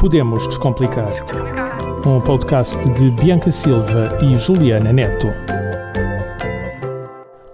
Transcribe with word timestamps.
Podemos 0.00 0.48
Descomplicar. 0.48 1.12
Um 2.06 2.22
podcast 2.22 2.74
de 2.94 3.10
Bianca 3.10 3.50
Silva 3.50 4.08
e 4.22 4.34
Juliana 4.34 4.94
Neto. 4.94 5.26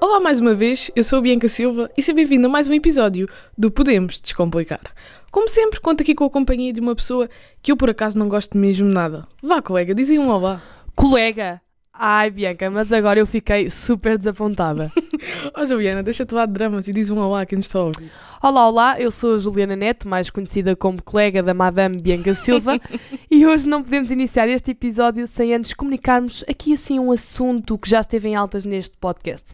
Olá 0.01 0.21
mais 0.21 0.39
uma 0.39 0.55
vez, 0.55 0.89
eu 0.95 1.03
sou 1.03 1.19
a 1.19 1.23
Bianca 1.23 1.49
Silva 1.49 1.91
e 1.97 2.03
seja 2.03 2.15
bem-vindo 2.15 2.47
a 2.47 2.49
mais 2.49 2.69
um 2.69 2.73
episódio 2.73 3.29
do 3.59 3.69
Podemos 3.69 4.21
Descomplicar. 4.21 4.95
Como 5.33 5.49
sempre, 5.49 5.81
conto 5.81 6.03
aqui 6.03 6.15
com 6.15 6.23
a 6.23 6.31
companhia 6.31 6.73
de 6.73 6.79
uma 6.79 6.95
pessoa 6.95 7.29
que 7.61 7.73
eu 7.73 7.77
por 7.77 7.91
acaso 7.91 8.17
não 8.17 8.29
gosto 8.29 8.57
mesmo 8.57 8.87
nada. 8.87 9.27
Vá, 9.43 9.61
colega, 9.61 9.93
dizem 9.93 10.21
um 10.21 10.29
olá. 10.29 10.63
Colega! 10.95 11.61
Ai, 11.93 12.31
Bianca, 12.31 12.71
mas 12.71 12.93
agora 12.93 13.19
eu 13.19 13.27
fiquei 13.27 13.69
super 13.69 14.17
desapontada. 14.17 14.93
Ó 15.53 15.65
Juliana, 15.65 16.01
deixa-te 16.01 16.33
lá 16.33 16.47
de 16.47 16.53
dramas 16.53 16.87
e 16.87 16.93
diz 16.93 17.11
um 17.11 17.19
olá 17.19 17.41
a 17.41 17.47
quem 17.47 17.57
nos 17.57 17.67
está 17.67 17.81
a 17.81 17.87
ouvir. 17.87 18.13
Olá, 18.47 18.69
olá, 18.69 19.01
eu 19.01 19.11
sou 19.11 19.35
a 19.35 19.39
Juliana 19.39 19.75
Neto, 19.75 20.07
mais 20.07 20.31
conhecida 20.31 20.77
como 20.77 21.03
colega 21.03 21.43
da 21.43 21.53
Madame 21.53 21.97
Bianca 22.01 22.33
Silva, 22.33 22.79
e 23.29 23.45
hoje 23.45 23.69
não 23.69 23.83
podemos 23.83 24.09
iniciar 24.09 24.49
este 24.49 24.71
episódio 24.71 25.27
sem 25.27 25.53
antes 25.53 25.75
comunicarmos 25.75 26.45
aqui 26.49 26.75
assim 26.75 27.01
um 27.01 27.11
assunto 27.11 27.77
que 27.77 27.91
já 27.91 27.99
esteve 27.99 28.29
em 28.29 28.37
altas 28.37 28.65
neste 28.65 28.97
podcast. 28.99 29.51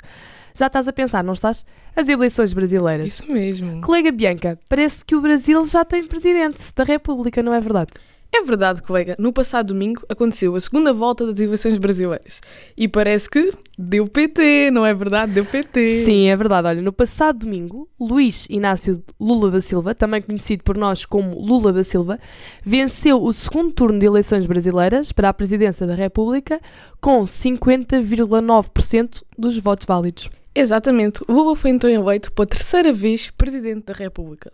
Já 0.55 0.67
estás 0.67 0.87
a 0.89 0.93
pensar, 0.93 1.25
não 1.25 1.33
estás? 1.33 1.65
As 1.97 2.07
eleições 2.07 2.53
brasileiras. 2.53 3.07
Isso 3.07 3.33
mesmo. 3.33 3.81
Colega 3.81 4.13
Bianca, 4.13 4.59
parece 4.69 5.03
que 5.03 5.17
o 5.17 5.23
Brasil 5.23 5.67
já 5.67 5.87
tem 5.87 6.07
presidente 6.07 6.61
da 6.77 6.85
República, 6.85 7.43
não 7.43 7.55
é 7.55 7.61
verdade? 7.61 7.93
É 8.35 8.41
verdade, 8.41 8.81
colega, 8.81 9.15
no 9.19 9.31
passado 9.31 9.75
domingo 9.75 10.07
aconteceu 10.09 10.57
a 10.57 10.61
segunda 10.61 10.91
volta 10.91 11.27
das 11.27 11.39
eleições 11.39 11.77
brasileiras. 11.77 12.41
E 12.75 12.89
parece 12.89 13.29
que 13.29 13.53
deu 13.79 14.09
PT, 14.09 14.71
não 14.71 14.87
é 14.87 14.95
verdade? 14.95 15.35
Deu 15.35 15.45
PT. 15.45 16.05
Sim, 16.07 16.29
é 16.29 16.35
verdade. 16.35 16.67
Olha, 16.67 16.81
no 16.81 16.95
passado 16.95 17.41
domingo, 17.41 17.87
Luís 18.01 18.47
Inácio 18.49 19.05
Lula 19.21 19.51
da 19.51 19.61
Silva, 19.61 19.95
também 19.95 20.23
conhecido 20.23 20.65
por 20.65 20.79
nós 20.79 21.05
como 21.05 21.39
Lula 21.39 21.75
da 21.75 21.85
Silva, 21.85 22.19
venceu 22.65 23.23
o 23.23 23.31
segundo 23.35 23.71
turno 23.71 23.99
de 23.99 24.07
eleições 24.07 24.47
brasileiras 24.47 25.13
para 25.13 25.29
a 25.29 25.35
presidência 25.35 25.87
da 25.87 25.95
República 25.95 26.59
com 27.03 27.25
50,9% 27.25 29.25
dos 29.39 29.59
votos 29.59 29.85
válidos. 29.85 30.31
Exatamente, 30.55 31.23
Lula 31.29 31.55
foi 31.55 31.71
então 31.71 31.91
eleito 31.91 32.33
pela 32.33 32.47
terceira 32.47 32.95
vez 32.95 33.31
presidente 33.31 33.85
da 33.87 33.93
República. 33.93 34.51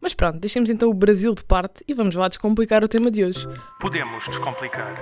Mas 0.00 0.14
pronto, 0.14 0.38
deixemos 0.38 0.70
então 0.70 0.88
o 0.88 0.94
Brasil 0.94 1.34
de 1.34 1.44
parte 1.44 1.84
e 1.86 1.92
vamos 1.92 2.14
lá 2.14 2.26
descomplicar 2.26 2.82
o 2.82 2.88
tema 2.88 3.10
de 3.10 3.22
hoje. 3.22 3.46
Podemos 3.78 4.24
Descomplicar. 4.24 4.96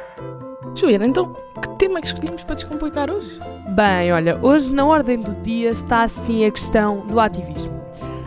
Juliana, 0.74 1.06
então, 1.06 1.34
que 1.62 1.68
tema 1.78 1.98
é 1.98 2.02
que 2.02 2.08
escolhemos 2.08 2.42
para 2.42 2.56
descomplicar 2.56 3.08
hoje? 3.08 3.38
Bem, 3.76 4.12
olha, 4.12 4.36
hoje 4.42 4.72
na 4.72 4.84
ordem 4.84 5.20
do 5.20 5.34
dia 5.42 5.70
está 5.70 6.02
assim 6.02 6.44
a 6.44 6.50
questão 6.50 7.06
do 7.06 7.20
ativismo. 7.20 7.80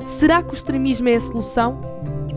Será 0.05 0.41
que 0.41 0.51
o 0.51 0.53
extremismo 0.53 1.09
é 1.09 1.15
a 1.15 1.19
solução? 1.19 1.81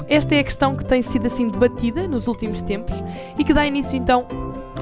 Esta 0.08 0.34
é 0.34 0.40
a 0.40 0.44
questão 0.44 0.76
que 0.76 0.84
tem 0.84 1.00
sido 1.00 1.26
assim 1.26 1.48
debatida 1.48 2.08
nos 2.08 2.26
últimos 2.26 2.62
tempos 2.62 2.94
e 3.38 3.44
que 3.44 3.54
dá 3.54 3.64
início 3.64 3.96
então 3.96 4.26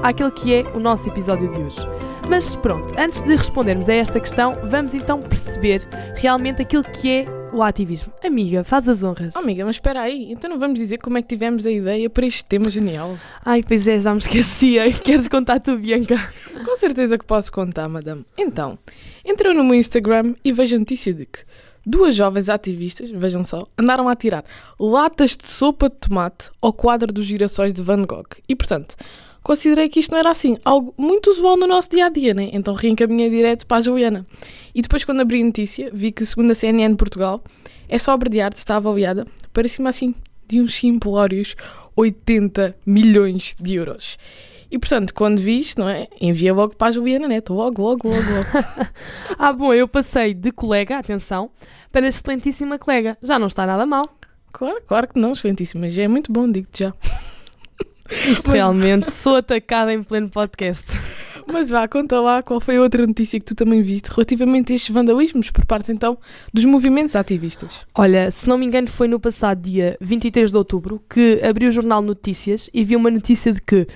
àquele 0.01 0.31
que 0.31 0.53
é 0.53 0.63
o 0.73 0.79
nosso 0.79 1.07
episódio 1.09 1.53
de 1.53 1.61
hoje. 1.61 1.87
Mas 2.27 2.55
pronto, 2.55 2.93
antes 2.97 3.21
de 3.21 3.35
respondermos 3.35 3.87
a 3.87 3.93
esta 3.93 4.19
questão, 4.19 4.55
vamos 4.63 4.95
então 4.95 5.21
perceber 5.21 5.87
realmente 6.15 6.61
aquilo 6.61 6.83
que 6.83 7.09
é 7.09 7.42
o 7.53 7.61
ativismo. 7.61 8.11
Amiga, 8.23 8.63
faz 8.63 8.89
as 8.89 9.03
honras. 9.03 9.35
Oh, 9.35 9.39
amiga, 9.39 9.63
mas 9.63 9.75
espera 9.75 10.01
aí, 10.01 10.31
então 10.31 10.49
não 10.49 10.59
vamos 10.59 10.79
dizer 10.79 10.97
como 10.97 11.17
é 11.17 11.21
que 11.21 11.27
tivemos 11.27 11.65
a 11.65 11.71
ideia 11.71 12.09
para 12.09 12.25
este 12.25 12.43
tema 12.43 12.69
genial? 12.69 13.17
Ai, 13.45 13.61
pois 13.65 13.87
é, 13.87 14.01
já 14.01 14.11
me 14.11 14.17
esquecia. 14.17 14.91
Queres 14.91 15.27
contar 15.27 15.59
tu, 15.59 15.77
Bianca? 15.77 16.15
Com 16.65 16.75
certeza 16.75 17.17
que 17.17 17.25
posso 17.25 17.51
contar, 17.51 17.87
madame. 17.87 18.25
Então, 18.37 18.77
entrou 19.23 19.53
no 19.53 19.63
meu 19.63 19.75
Instagram 19.75 20.33
e 20.43 20.51
vejo 20.51 20.75
a 20.75 20.79
notícia 20.79 21.13
de 21.13 21.25
que 21.25 21.39
duas 21.85 22.15
jovens 22.15 22.49
ativistas, 22.49 23.09
vejam 23.11 23.43
só, 23.43 23.67
andaram 23.77 24.09
a 24.09 24.15
tirar 24.15 24.43
latas 24.79 25.37
de 25.37 25.45
sopa 25.45 25.89
de 25.89 25.95
tomate 25.95 26.49
ao 26.61 26.73
quadro 26.73 27.13
dos 27.13 27.25
girassóis 27.25 27.73
de 27.73 27.83
Van 27.83 28.03
Gogh. 28.03 28.29
E, 28.47 28.55
portanto, 28.55 28.95
considerei 29.43 29.89
que 29.89 29.99
isto 29.99 30.11
não 30.11 30.19
era 30.19 30.31
assim, 30.31 30.57
algo 30.63 30.93
muito 30.97 31.29
usual 31.29 31.57
no 31.57 31.67
nosso 31.67 31.89
dia 31.89 32.05
a 32.05 32.09
dia, 32.09 32.33
né? 32.33 32.49
Então 32.53 32.73
reencaminhei 32.73 33.29
direto 33.29 33.67
para 33.67 33.77
a 33.77 33.81
Juliana. 33.81 34.25
E 34.73 34.81
depois, 34.81 35.03
quando 35.03 35.21
abri 35.21 35.41
a 35.41 35.45
notícia, 35.45 35.91
vi 35.93 36.11
que, 36.11 36.25
segundo 36.25 36.51
a 36.51 36.55
CNN 36.55 36.95
Portugal, 36.95 37.43
essa 37.87 38.13
obra 38.13 38.29
de 38.29 38.39
arte 38.39 38.57
está 38.57 38.77
avaliada 38.77 39.27
para 39.51 39.67
cima 39.67 39.89
assim 39.89 40.15
de 40.47 40.61
uns 40.61 40.73
simplórios 40.73 41.55
80 41.95 42.75
milhões 42.85 43.55
de 43.59 43.75
euros. 43.75 44.17
E 44.71 44.79
portanto, 44.79 45.13
quando 45.13 45.39
vi 45.39 45.59
isto, 45.59 45.81
não 45.81 45.87
é? 45.87 46.07
Enviei 46.19 46.51
logo 46.51 46.75
para 46.75 46.87
a 46.87 46.91
Juliana 46.91 47.27
Neto, 47.27 47.53
logo, 47.53 47.83
logo, 47.83 48.09
logo, 48.09 48.17
logo. 48.17 48.87
ah, 49.37 49.53
bom, 49.53 49.71
eu 49.71 49.87
passei 49.87 50.33
de 50.33 50.51
colega, 50.51 50.97
atenção, 50.97 51.51
para 51.91 52.07
excelentíssima 52.07 52.79
colega. 52.79 53.15
Já 53.21 53.37
não 53.37 53.47
está 53.47 53.67
nada 53.67 53.85
mal. 53.85 54.03
claro, 54.51 54.81
claro 54.87 55.07
que 55.07 55.19
não, 55.19 55.33
excelentíssima, 55.33 55.87
já 55.89 56.03
é 56.03 56.07
muito 56.07 56.31
bom, 56.31 56.51
digo-te 56.51 56.85
já. 56.85 56.93
Isto 58.29 58.51
realmente, 58.51 59.11
sou 59.11 59.37
atacada 59.37 59.93
em 59.93 60.03
pleno 60.03 60.29
podcast. 60.29 60.91
Mas 61.47 61.69
vá, 61.69 61.87
conta 61.87 62.19
lá 62.19 62.41
qual 62.41 62.59
foi 62.59 62.77
a 62.77 62.81
outra 62.81 63.05
notícia 63.05 63.39
que 63.39 63.45
tu 63.45 63.55
também 63.55 63.81
viste 63.81 64.07
relativamente 64.07 64.71
a 64.71 64.75
estes 64.75 64.93
vandalismos 64.93 65.51
por 65.51 65.65
parte 65.65 65.91
então 65.91 66.17
dos 66.53 66.63
movimentos 66.65 67.15
ativistas. 67.15 67.85
Olha, 67.95 68.31
se 68.31 68.47
não 68.47 68.57
me 68.57 68.65
engano, 68.65 68.87
foi 68.87 69.07
no 69.07 69.19
passado 69.19 69.61
dia 69.61 69.97
23 69.99 70.51
de 70.51 70.57
outubro 70.57 71.01
que 71.09 71.41
abri 71.43 71.67
o 71.67 71.71
jornal 71.71 72.01
Notícias 72.01 72.69
e 72.73 72.83
vi 72.83 72.95
uma 72.95 73.11
notícia 73.11 73.51
de 73.51 73.61
que. 73.61 73.87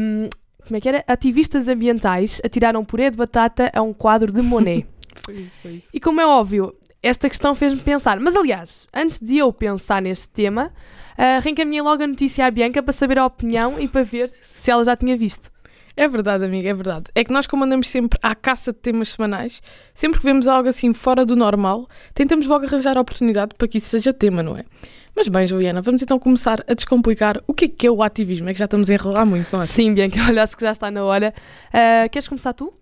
Um, 0.00 0.28
como 0.66 0.76
é 0.76 0.80
que 0.80 0.88
era? 0.88 1.04
Ativistas 1.08 1.66
ambientais 1.66 2.40
atiraram 2.44 2.84
puré 2.84 3.10
de 3.10 3.16
batata 3.16 3.70
a 3.74 3.82
um 3.82 3.92
quadro 3.92 4.32
de 4.32 4.40
Monet. 4.40 4.86
foi 5.26 5.34
isso, 5.34 5.58
foi 5.60 5.72
isso. 5.72 5.88
E 5.92 5.98
como 5.98 6.20
é 6.20 6.26
óbvio, 6.26 6.72
esta 7.02 7.28
questão 7.28 7.54
fez-me 7.54 7.80
pensar. 7.80 8.20
Mas 8.20 8.36
aliás, 8.36 8.86
antes 8.94 9.20
de 9.20 9.38
eu 9.38 9.52
pensar 9.52 10.02
neste 10.02 10.28
tema, 10.28 10.72
uh, 11.18 11.42
reencaminhei 11.42 11.82
logo 11.82 12.02
a 12.02 12.06
notícia 12.06 12.46
à 12.46 12.50
Bianca 12.50 12.82
para 12.82 12.92
saber 12.92 13.18
a 13.18 13.26
opinião 13.26 13.80
e 13.80 13.88
para 13.88 14.02
ver 14.02 14.32
se 14.42 14.70
ela 14.70 14.84
já 14.84 14.96
tinha 14.96 15.16
visto. 15.16 15.50
É 15.96 16.08
verdade, 16.08 16.44
amiga, 16.44 16.68
é 16.68 16.74
verdade. 16.74 17.04
É 17.14 17.24
que 17.24 17.32
nós, 17.32 17.46
como 17.46 17.64
andamos 17.64 17.90
sempre 17.90 18.18
à 18.22 18.34
caça 18.34 18.72
de 18.72 18.78
temas 18.78 19.10
semanais, 19.10 19.60
sempre 19.94 20.20
que 20.20 20.24
vemos 20.24 20.46
algo 20.46 20.68
assim 20.68 20.94
fora 20.94 21.26
do 21.26 21.34
normal, 21.34 21.88
tentamos 22.14 22.46
logo 22.46 22.64
arranjar 22.64 22.96
a 22.96 23.00
oportunidade 23.00 23.54
para 23.56 23.68
que 23.68 23.78
isso 23.78 23.88
seja 23.88 24.12
tema, 24.12 24.42
não 24.42 24.56
é? 24.56 24.64
Mas 25.14 25.28
bem, 25.28 25.46
Juliana, 25.46 25.82
vamos 25.82 26.00
então 26.00 26.18
começar 26.18 26.64
a 26.66 26.72
descomplicar 26.72 27.42
o 27.46 27.52
que 27.52 27.64
é 27.64 27.68
que 27.68 27.86
é 27.86 27.90
o 27.90 28.02
ativismo. 28.02 28.48
É 28.48 28.52
que 28.52 28.58
já 28.58 28.64
estamos 28.64 28.88
a 28.88 28.94
enrolar 28.94 29.26
muito, 29.26 29.48
não 29.52 29.60
é? 29.60 29.66
Sim, 29.66 29.92
Bianca, 29.92 30.20
olha, 30.26 30.42
acho 30.42 30.56
que 30.56 30.64
já 30.64 30.72
está 30.72 30.90
na 30.90 31.04
hora. 31.04 31.34
Uh, 31.68 32.08
queres 32.08 32.28
começar 32.28 32.52
tu? 32.52 32.72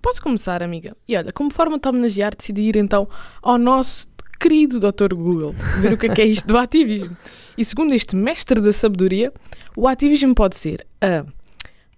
Posso 0.00 0.22
começar, 0.22 0.62
amiga? 0.62 0.96
E 1.08 1.16
olha, 1.16 1.32
como 1.32 1.52
forma 1.52 1.78
de 1.78 1.88
homenagear, 1.88 2.34
decidi 2.36 2.62
ir 2.62 2.76
então 2.76 3.08
ao 3.42 3.58
nosso 3.58 4.08
querido 4.38 4.78
Dr. 4.78 5.14
Google, 5.14 5.54
ver 5.80 5.92
o 5.92 5.98
que 5.98 6.06
é 6.06 6.14
que 6.14 6.22
é 6.22 6.26
isto 6.26 6.46
do 6.46 6.56
ativismo. 6.58 7.16
E 7.56 7.64
segundo 7.64 7.94
este 7.94 8.14
mestre 8.14 8.60
da 8.60 8.72
sabedoria, 8.72 9.32
o 9.76 9.88
ativismo 9.88 10.34
pode 10.34 10.56
ser 10.56 10.86
a 11.00 11.24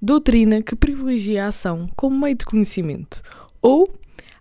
doutrina 0.01 0.63
que 0.63 0.77
privilegia 0.77 1.45
a 1.45 1.49
ação 1.49 1.89
como 1.97 2.19
meio 2.19 2.37
de 2.37 2.45
conhecimento 2.45 3.23
ou 3.61 3.93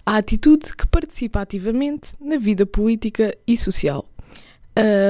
a 0.05 0.17
atitude 0.17 0.75
que 0.75 0.87
participa 0.87 1.41
ativamente 1.41 2.13
na 2.21 2.37
vida 2.37 2.65
política 2.65 3.35
e 3.45 3.57
social. 3.57 4.07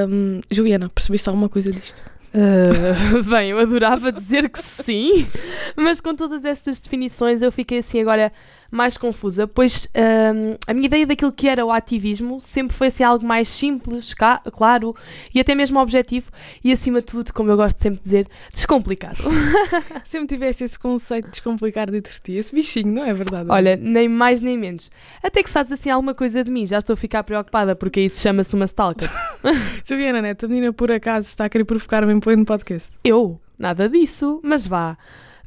Um, 0.08 0.40
Juliana, 0.50 0.88
percebeste 0.88 1.28
alguma 1.28 1.48
coisa 1.48 1.70
disto? 1.70 2.02
Uh, 2.34 3.22
bem, 3.30 3.50
eu 3.50 3.58
adorava 3.58 4.12
dizer 4.12 4.48
que 4.50 4.62
sim, 4.62 5.26
mas 5.74 6.00
com 6.00 6.14
todas 6.14 6.44
estas 6.44 6.78
definições 6.78 7.40
eu 7.40 7.50
fiquei 7.50 7.78
assim 7.78 8.00
agora 8.00 8.32
mais 8.70 8.96
confusa, 8.96 9.46
pois 9.46 9.88
um, 9.96 10.56
a 10.66 10.74
minha 10.74 10.86
ideia 10.86 11.06
daquilo 11.06 11.32
que 11.32 11.48
era 11.48 11.64
o 11.64 11.72
ativismo 11.72 12.40
sempre 12.40 12.76
foi 12.76 12.88
assim 12.88 13.02
algo 13.02 13.24
mais 13.24 13.48
simples, 13.48 14.12
cá, 14.12 14.42
claro, 14.52 14.94
e 15.34 15.40
até 15.40 15.54
mesmo 15.54 15.80
objetivo, 15.80 16.30
e 16.62 16.70
acima 16.70 17.00
de 17.00 17.06
tudo, 17.06 17.32
como 17.32 17.50
eu 17.50 17.56
gosto 17.56 17.78
sempre 17.78 17.98
de 17.98 18.04
dizer, 18.04 18.28
descomplicado. 18.52 19.16
sempre 20.04 20.28
tivesse 20.28 20.64
esse 20.64 20.78
conceito 20.78 21.26
de 21.26 21.30
descomplicar 21.32 21.90
dentro 21.90 22.12
de 22.12 22.20
ti, 22.20 22.32
esse 22.34 22.54
bichinho, 22.54 22.92
não 22.92 23.04
é 23.04 23.14
verdade? 23.14 23.48
Olha, 23.50 23.76
nem 23.76 24.08
mais 24.08 24.42
nem 24.42 24.58
menos. 24.58 24.90
Até 25.22 25.42
que 25.42 25.50
sabes 25.50 25.72
assim 25.72 25.90
alguma 25.90 26.14
coisa 26.14 26.44
de 26.44 26.50
mim, 26.50 26.66
já 26.66 26.78
estou 26.78 26.92
a 26.92 26.96
ficar 26.96 27.22
preocupada, 27.22 27.74
porque 27.74 28.00
isso 28.00 28.20
chama-se 28.20 28.54
uma 28.54 28.66
stalker. 28.66 29.08
Juliana 29.84 30.20
Neto, 30.20 30.44
a 30.44 30.48
menina 30.48 30.72
por 30.72 30.92
acaso 30.92 31.26
está 31.26 31.46
a 31.46 31.48
querer 31.48 31.64
provocar-me 31.64 32.12
em 32.12 32.20
pleno 32.20 32.44
podcast. 32.44 32.92
Eu? 33.02 33.40
Nada 33.58 33.88
disso, 33.88 34.40
mas 34.44 34.66
vá. 34.66 34.96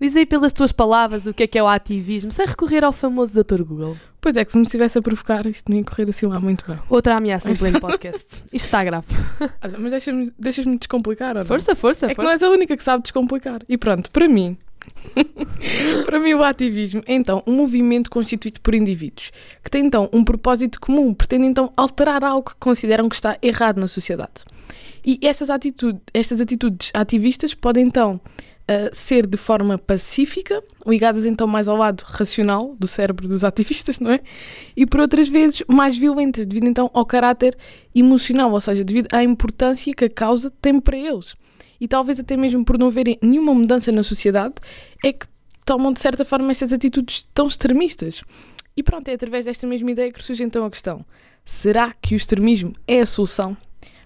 Diz 0.01 0.15
aí 0.15 0.25
pelas 0.25 0.51
tuas 0.51 0.71
palavras 0.71 1.27
o 1.27 1.33
que 1.33 1.44
é 1.44 1.48
que 1.48 1.59
é 1.59 1.62
o 1.63 1.68
ativismo, 1.68 2.31
sem 2.31 2.44
recorrer 2.48 2.83
ao 2.83 2.92
famoso 2.92 3.44
Dr. 3.44 3.62
Google. 3.62 3.95
Pois 4.19 4.36
é, 4.36 4.44
que 4.44 4.51
se 4.51 4.57
me 4.57 4.63
estivesse 4.63 4.98
a 4.98 5.01
provocar, 5.01 5.45
isto 5.45 5.69
não 5.69 5.77
ia 5.77 5.83
correr 5.83 6.09
assim 6.09 6.25
lá 6.25 6.39
muito 6.39 6.65
bem. 6.68 6.80
Outra 6.89 7.15
ameaça 7.18 7.51
em 7.51 7.56
pleno 7.56 7.80
podcast. 7.81 8.25
Isto 8.51 8.65
está 8.65 8.83
grave. 8.83 9.06
Olha, 9.63 9.77
mas 9.77 9.92
deixas-me 9.92 10.33
deixas 10.39 10.65
descomplicar, 10.65 11.36
ou 11.38 11.42
não? 11.42 11.45
Força, 11.45 11.75
força, 11.75 12.07
É 12.07 12.09
que 12.09 12.15
força. 12.15 12.25
não 12.25 12.31
és 12.33 12.42
a 12.42 12.50
única 12.50 12.75
que 12.75 12.83
sabe 12.83 13.03
descomplicar. 13.03 13.62
E 13.69 13.77
pronto, 13.77 14.09
para 14.12 14.27
mim, 14.27 14.57
para 16.06 16.19
mim 16.19 16.33
o 16.33 16.44
ativismo 16.44 17.04
é 17.06 17.13
então 17.13 17.44
um 17.45 17.54
movimento 17.54 18.09
constituído 18.09 18.59
por 18.62 18.74
indivíduos 18.74 19.31
que 19.63 19.69
tem 19.69 19.86
então 19.86 20.09
um 20.12 20.24
propósito 20.24 20.80
comum, 20.81 21.13
pretende 21.13 21.45
então 21.45 21.71
alterar 21.77 22.24
algo 22.24 22.50
que 22.50 22.56
consideram 22.59 23.07
que 23.07 23.13
está 23.15 23.38
errado 23.39 23.80
na 23.80 23.88
sociedade. 23.88 24.45
E 25.06 25.19
estas, 25.24 25.50
atitude, 25.50 26.00
estas 26.13 26.42
atitudes 26.42 26.92
ativistas 26.94 27.54
podem 27.54 27.86
então 27.88 28.19
uh, 28.69 28.93
ser 28.93 29.25
de 29.25 29.37
forma 29.37 29.77
pacífica, 29.77 30.63
ligadas 30.85 31.25
então 31.25 31.47
mais 31.47 31.67
ao 31.67 31.77
lado 31.77 32.03
racional 32.05 32.75
do 32.79 32.87
cérebro 32.87 33.27
dos 33.27 33.43
ativistas, 33.43 33.99
não 33.99 34.11
é? 34.11 34.19
E 34.75 34.85
por 34.85 34.99
outras 34.99 35.27
vezes 35.27 35.63
mais 35.67 35.97
violentas, 35.97 36.45
devido 36.45 36.67
então 36.67 36.89
ao 36.93 37.05
caráter 37.05 37.57
emocional, 37.93 38.51
ou 38.51 38.59
seja, 38.59 38.83
devido 38.83 39.07
à 39.13 39.23
importância 39.23 39.93
que 39.93 40.05
a 40.05 40.09
causa 40.09 40.51
tem 40.61 40.79
para 40.79 40.97
eles. 40.97 41.35
e 41.79 41.87
talvez 41.87 42.19
até 42.19 42.37
mesmo 42.37 42.63
por 42.63 42.77
não 42.77 42.91
verem 42.91 43.17
nenhuma 43.23 43.55
mudança 43.55 43.91
na 43.91 44.03
sociedade, 44.03 44.53
é 45.03 45.11
que 45.11 45.25
tomam 45.65 45.91
de 45.91 45.99
certa 45.99 46.23
forma 46.23 46.51
estas 46.51 46.71
atitudes 46.71 47.27
tão 47.33 47.47
extremistas. 47.47 48.23
E 48.75 48.83
pronto, 48.83 49.07
é 49.07 49.13
através 49.13 49.45
desta 49.45 49.65
mesma 49.67 49.91
ideia 49.91 50.11
que 50.11 50.23
surge 50.23 50.43
então 50.43 50.63
a 50.63 50.69
questão: 50.69 51.05
será 51.43 51.93
que 52.01 52.13
o 52.13 52.17
extremismo 52.17 52.73
é 52.87 53.01
a 53.01 53.05
solução? 53.05 53.57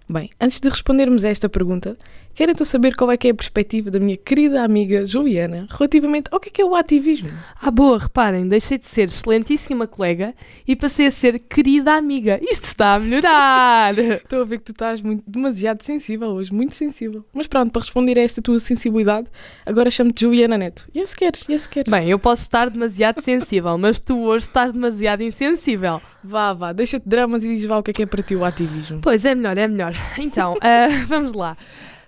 Bem, 0.07 0.29
antes 0.39 0.61
de 0.61 0.69
respondermos 0.69 1.25
a 1.25 1.29
esta 1.29 1.49
pergunta, 1.49 1.97
quero 2.35 2.51
então 2.51 2.65
saber 2.65 2.95
qual 2.95 3.09
é 3.11 3.17
que 3.17 3.27
é 3.27 3.31
a 3.31 3.33
perspectiva 3.33 3.89
da 3.89 3.99
minha 3.99 4.17
querida 4.17 4.61
amiga 4.61 5.05
Juliana 5.05 5.67
relativamente 5.69 6.27
ao 6.31 6.39
que 6.39 6.49
é, 6.49 6.51
que 6.51 6.61
é 6.61 6.65
o 6.65 6.75
ativismo. 6.75 7.29
Ah, 7.59 7.71
boa, 7.71 7.97
reparem, 7.97 8.47
deixei 8.47 8.77
de 8.77 8.85
ser 8.85 9.03
excelentíssima 9.03 9.87
colega 9.87 10.33
e 10.67 10.75
passei 10.75 11.07
a 11.07 11.11
ser 11.11 11.39
querida 11.39 11.93
amiga. 11.93 12.39
Isto 12.43 12.65
está 12.65 12.95
a 12.95 12.99
melhorar! 12.99 13.97
Estou 13.97 14.41
a 14.41 14.45
ver 14.45 14.57
que 14.59 14.65
tu 14.65 14.71
estás 14.73 15.01
muito, 15.01 15.23
demasiado 15.25 15.81
sensível 15.81 16.29
hoje, 16.29 16.53
muito 16.53 16.75
sensível. 16.75 17.25
Mas 17.33 17.47
pronto, 17.47 17.71
para 17.71 17.81
responder 17.81 18.19
a 18.19 18.21
esta 18.21 18.41
tua 18.41 18.59
sensibilidade, 18.59 19.27
agora 19.65 19.89
chamo-te 19.89 20.21
Juliana 20.21 20.57
Neto. 20.57 20.89
E 20.93 20.99
yes, 20.99 21.13
queres, 21.13 21.45
yes, 21.49 21.67
queres. 21.67 21.89
Bem, 21.89 22.09
eu 22.09 22.19
posso 22.19 22.41
estar 22.41 22.69
demasiado 22.69 23.21
sensível, 23.21 23.77
mas 23.77 23.99
tu 23.99 24.19
hoje 24.19 24.45
estás 24.45 24.73
demasiado 24.73 25.23
insensível. 25.23 26.01
Vá, 26.23 26.53
vá, 26.53 26.73
deixa-te 26.73 27.07
dramas 27.07 27.43
e 27.43 27.55
diz 27.55 27.65
vá 27.65 27.77
o 27.77 27.83
que 27.83 27.91
é 27.91 27.93
que 27.93 28.03
é 28.03 28.05
para 28.05 28.23
ti 28.23 28.35
o 28.35 28.43
ativismo. 28.43 28.99
Pois, 29.01 29.23
é 29.23 29.35
melhor, 29.35 29.57
é 29.57 29.67
melhor. 29.67 29.93
Então, 30.17 30.53
uh, 30.53 31.05
vamos 31.07 31.33
lá. 31.33 31.55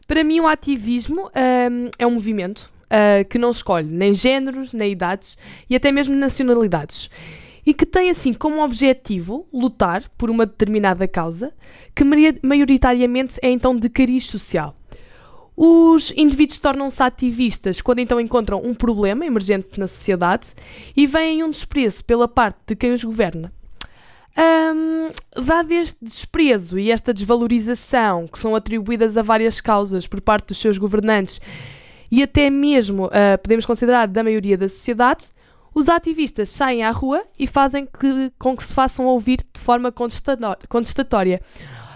Para 0.07 0.23
mim, 0.23 0.39
o 0.39 0.47
ativismo 0.47 1.27
uh, 1.27 1.91
é 1.99 2.07
um 2.07 2.11
movimento 2.11 2.71
uh, 2.85 3.27
que 3.29 3.37
não 3.37 3.51
escolhe 3.51 3.87
nem 3.87 4.13
géneros, 4.13 4.71
nem 4.71 4.93
idades 4.93 5.37
e 5.69 5.75
até 5.75 5.91
mesmo 5.91 6.15
nacionalidades. 6.15 7.09
E 7.65 7.73
que 7.73 7.85
tem 7.85 8.09
assim 8.09 8.33
como 8.33 8.63
objetivo 8.63 9.45
lutar 9.51 10.07
por 10.17 10.29
uma 10.29 10.45
determinada 10.45 11.05
causa, 11.05 11.53
que 11.93 12.05
maioritariamente 12.41 13.37
é 13.41 13.49
então 13.49 13.75
de 13.75 13.89
cariz 13.89 14.25
social. 14.27 14.73
Os 15.59 16.13
indivíduos 16.15 16.59
tornam-se 16.59 17.03
ativistas 17.03 17.81
quando 17.81 17.99
então 17.99 18.21
encontram 18.21 18.61
um 18.63 18.73
problema 18.73 19.25
emergente 19.25 19.77
na 19.77 19.87
sociedade 19.87 20.49
e 20.95 21.05
veem 21.05 21.43
um 21.43 21.49
desprezo 21.49 22.05
pela 22.05 22.27
parte 22.27 22.59
de 22.67 22.75
quem 22.75 22.93
os 22.93 23.03
governa. 23.03 23.51
Um, 24.37 25.09
dado 25.41 25.71
este 25.71 25.97
desprezo 25.99 26.77
e 26.77 26.91
esta 26.91 27.11
desvalorização 27.11 28.27
que 28.27 28.37
são 28.37 28.55
atribuídas 28.55 29.17
a 29.17 29.23
várias 29.23 29.59
causas 29.59 30.05
por 30.05 30.21
parte 30.21 30.49
dos 30.49 30.59
seus 30.59 30.77
governantes 30.77 31.41
e 32.11 32.21
até 32.21 32.49
mesmo 32.49 33.05
uh, 33.05 33.37
podemos 33.41 33.65
considerar 33.65 34.07
da 34.07 34.23
maioria 34.23 34.57
da 34.57 34.69
sociedade, 34.69 35.25
os 35.73 35.89
ativistas 35.89 36.49
saem 36.49 36.83
à 36.83 36.91
rua 36.91 37.23
e 37.37 37.45
fazem 37.45 37.85
que, 37.85 38.31
com 38.37 38.55
que 38.55 38.63
se 38.63 38.73
façam 38.73 39.05
ouvir 39.05 39.39
de 39.53 39.59
forma 39.59 39.91
contestatória. 39.91 41.41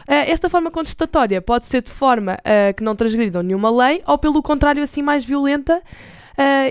Uh, 0.08 0.14
esta 0.28 0.50
forma 0.50 0.70
contestatória 0.70 1.42
pode 1.42 1.66
ser 1.66 1.82
de 1.82 1.92
forma 1.92 2.34
uh, 2.34 2.74
que 2.76 2.84
não 2.84 2.96
transgridam 2.96 3.42
nenhuma 3.42 3.70
lei 3.70 4.02
ou, 4.06 4.18
pelo 4.18 4.42
contrário, 4.42 4.84
assim 4.84 5.02
mais 5.02 5.24
violenta 5.24 5.82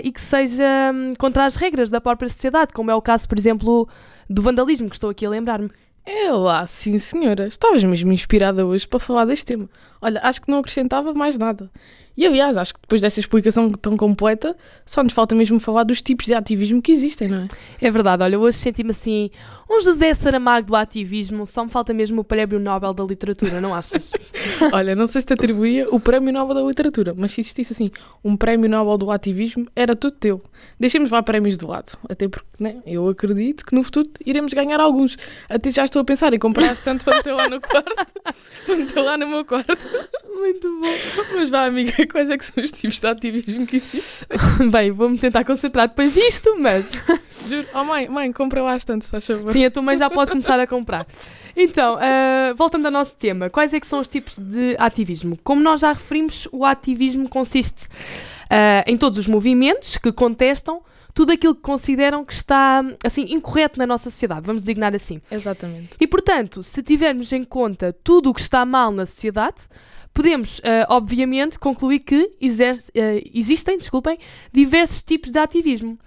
e 0.03 0.11
que 0.11 0.21
seja 0.21 0.91
um, 0.93 1.13
contra 1.15 1.45
as 1.45 1.55
regras 1.55 1.89
da 1.89 2.01
própria 2.01 2.29
sociedade, 2.29 2.73
como 2.73 2.91
é 2.91 2.95
o 2.95 3.01
caso, 3.01 3.27
por 3.27 3.37
exemplo, 3.37 3.87
do 4.29 4.41
vandalismo, 4.41 4.89
que 4.89 4.95
estou 4.95 5.09
aqui 5.09 5.25
a 5.25 5.29
lembrar-me. 5.29 5.69
É 6.05 6.31
lá, 6.31 6.65
sim 6.65 6.97
senhora. 6.97 7.47
Estavas 7.47 7.83
mesmo 7.83 8.11
inspirada 8.11 8.65
hoje 8.65 8.87
para 8.87 8.99
falar 8.99 9.25
deste 9.25 9.45
tema. 9.45 9.69
Olha, 10.01 10.19
acho 10.23 10.41
que 10.41 10.49
não 10.49 10.59
acrescentava 10.59 11.13
mais 11.13 11.37
nada. 11.37 11.69
E 12.15 12.25
aliás, 12.25 12.57
acho 12.57 12.73
que 12.73 12.81
depois 12.81 13.01
desta 13.01 13.19
explicação 13.19 13.69
tão 13.69 13.95
completa, 13.95 14.55
só 14.85 15.01
nos 15.03 15.13
falta 15.13 15.33
mesmo 15.35 15.59
falar 15.59 15.83
dos 15.83 16.01
tipos 16.01 16.25
de 16.25 16.33
ativismo 16.33 16.81
que 16.81 16.91
existem, 16.91 17.29
não 17.29 17.43
é? 17.43 17.47
É 17.79 17.89
verdade, 17.89 18.23
olha, 18.23 18.39
hoje 18.39 18.57
senti-me 18.57 18.91
assim, 18.91 19.29
um 19.69 19.79
José 19.79 20.13
Saramago 20.13 20.67
do 20.67 20.75
ativismo, 20.75 21.47
só 21.47 21.63
me 21.63 21.71
falta 21.71 21.93
mesmo 21.93 22.21
o 22.21 22.23
Prémio 22.25 22.59
Nobel 22.59 22.93
da 22.93 23.05
Literatura, 23.05 23.61
não 23.61 23.73
achas? 23.73 24.11
olha, 24.73 24.93
não 24.95 25.07
sei 25.07 25.21
se 25.21 25.27
te 25.27 25.33
atribuía 25.33 25.87
o 25.89 25.97
Prémio 25.97 26.33
Nobel 26.33 26.55
da 26.55 26.61
Literatura, 26.61 27.13
mas 27.15 27.31
se 27.31 27.39
existisse 27.39 27.71
assim, 27.71 27.89
um 28.21 28.35
Prémio 28.35 28.69
Nobel 28.69 28.97
do 28.97 29.09
ativismo, 29.09 29.65
era 29.73 29.95
tudo 29.95 30.11
teu. 30.11 30.43
Deixemos 30.77 31.09
lá 31.11 31.23
prémios 31.23 31.57
de 31.57 31.65
lado, 31.65 31.97
até 32.09 32.27
porque, 32.27 32.47
né, 32.59 32.81
eu 32.85 33.07
acredito 33.07 33.65
que 33.65 33.73
no 33.73 33.81
futuro 33.81 34.09
iremos 34.25 34.53
ganhar 34.53 34.79
alguns. 34.81 35.17
Até 35.47 35.71
já 35.71 35.85
estou 35.85 36.01
a 36.01 36.05
pensar 36.05 36.33
em 36.33 36.39
comprar 36.39 36.75
tanto 36.75 37.05
para 37.05 37.23
ter 37.23 37.31
lá 37.31 37.47
no 37.47 37.61
quarto, 37.61 37.95
para 38.65 38.85
ter 38.85 39.01
lá 39.01 39.17
no 39.17 39.27
meu 39.27 39.45
quarto. 39.45 39.87
Muito 40.25 40.67
bom. 40.81 41.33
Mas 41.33 41.49
vá, 41.49 41.65
amiga, 41.65 42.05
quais 42.11 42.29
é 42.29 42.37
que 42.37 42.45
são 42.45 42.63
os 42.63 42.71
tipos 42.71 42.99
de 42.99 43.07
ativismo 43.07 43.65
que 43.65 43.77
existem? 43.77 44.27
Bem, 44.69 44.91
vou-me 44.91 45.17
tentar 45.17 45.43
concentrar 45.43 45.87
depois 45.87 46.13
disto, 46.13 46.55
mas... 46.59 46.91
Juro. 47.47 47.67
Oh 47.73 47.83
mãe, 47.83 48.07
mãe, 48.07 48.31
compra 48.31 48.61
lá 48.61 48.77
tanto, 48.79 49.05
se 49.05 49.11
faz 49.11 49.25
favor. 49.25 49.53
Sim, 49.53 49.65
a 49.65 49.71
tua 49.71 49.81
mãe 49.81 49.97
já 49.97 50.09
pode 50.09 50.31
começar 50.31 50.59
a 50.59 50.67
comprar. 50.67 51.07
Então, 51.55 51.95
uh, 51.95 52.55
voltando 52.55 52.85
ao 52.85 52.91
nosso 52.91 53.15
tema, 53.15 53.49
quais 53.49 53.73
é 53.73 53.79
que 53.79 53.87
são 53.87 53.99
os 53.99 54.07
tipos 54.07 54.37
de 54.37 54.75
ativismo? 54.77 55.37
Como 55.43 55.61
nós 55.61 55.81
já 55.81 55.93
referimos, 55.93 56.47
o 56.51 56.65
ativismo 56.65 57.27
consiste 57.27 57.85
uh, 57.85 58.83
em 58.85 58.97
todos 58.97 59.17
os 59.17 59.27
movimentos 59.27 59.97
que 59.97 60.11
contestam 60.11 60.81
tudo 61.13 61.31
aquilo 61.31 61.53
que 61.55 61.61
consideram 61.61 62.23
que 62.23 62.33
está 62.33 62.83
assim 63.03 63.25
incorreto 63.33 63.77
na 63.77 63.85
nossa 63.85 64.09
sociedade, 64.09 64.45
vamos 64.45 64.63
designar 64.63 64.95
assim. 64.95 65.21
Exatamente. 65.29 65.97
E 65.99 66.07
portanto, 66.07 66.63
se 66.63 66.81
tivermos 66.81 67.31
em 67.33 67.43
conta 67.43 67.93
tudo 68.03 68.29
o 68.29 68.33
que 68.33 68.41
está 68.41 68.65
mal 68.65 68.91
na 68.91 69.05
sociedade, 69.05 69.63
podemos, 70.13 70.59
uh, 70.59 70.85
obviamente, 70.89 71.57
concluir 71.57 71.99
que 71.99 72.31
exerce, 72.39 72.91
uh, 72.91 73.29
existem 73.33 73.77
desculpem, 73.77 74.17
diversos 74.51 75.03
tipos 75.03 75.31
de 75.31 75.39
ativismo. 75.39 75.97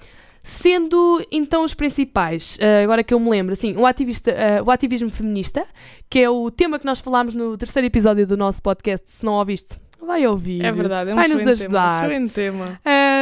Sendo 0.42 1.24
então 1.32 1.64
os 1.64 1.72
principais, 1.72 2.58
uh, 2.58 2.84
agora 2.84 3.02
que 3.02 3.14
eu 3.14 3.18
me 3.20 3.30
lembro, 3.30 3.54
assim, 3.54 3.74
o, 3.76 3.86
ativista, 3.86 4.34
o 4.64 4.70
ativismo 4.70 5.08
feminista, 5.08 5.66
que 6.10 6.18
é 6.18 6.28
o 6.28 6.50
tema 6.50 6.78
que 6.78 6.84
nós 6.84 7.00
falámos 7.00 7.34
no 7.34 7.56
terceiro 7.56 7.86
episódio 7.86 8.26
do 8.26 8.36
nosso 8.36 8.62
podcast, 8.62 9.10
se 9.10 9.24
não 9.24 9.34
ouviste, 9.34 9.76
vai 10.04 10.26
ouvir. 10.26 10.62
É 10.62 10.70
verdade, 10.70 11.10
é 11.10 11.12
um 11.14 11.16
vai 11.16 11.28
nos 11.28 11.46
ajudar. 11.46 12.08
Tema, 12.08 12.28
tema. 12.28 12.80